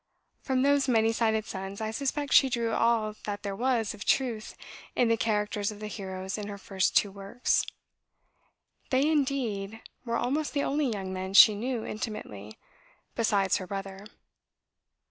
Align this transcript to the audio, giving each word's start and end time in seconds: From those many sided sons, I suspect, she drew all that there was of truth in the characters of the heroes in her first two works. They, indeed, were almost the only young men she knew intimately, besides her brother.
From 0.41 0.63
those 0.63 0.87
many 0.87 1.11
sided 1.13 1.45
sons, 1.45 1.79
I 1.79 1.91
suspect, 1.91 2.33
she 2.33 2.49
drew 2.49 2.71
all 2.73 3.13
that 3.25 3.43
there 3.43 3.55
was 3.55 3.93
of 3.93 4.03
truth 4.03 4.55
in 4.95 5.09
the 5.09 5.15
characters 5.15 5.69
of 5.71 5.79
the 5.79 5.85
heroes 5.85 6.39
in 6.39 6.47
her 6.47 6.57
first 6.57 6.97
two 6.97 7.11
works. 7.11 7.63
They, 8.89 9.07
indeed, 9.07 9.79
were 10.03 10.17
almost 10.17 10.53
the 10.53 10.63
only 10.63 10.91
young 10.91 11.13
men 11.13 11.35
she 11.35 11.53
knew 11.53 11.85
intimately, 11.85 12.57
besides 13.13 13.57
her 13.57 13.67
brother. 13.67 14.07